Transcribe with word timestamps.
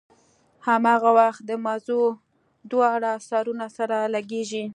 هماغه 0.67 1.09
وخت 1.19 1.41
د 1.45 1.51
مزو 1.65 2.01
دواړه 2.71 3.11
سرونه 3.29 3.67
سره 3.77 3.97
لګېږي. 4.15 4.63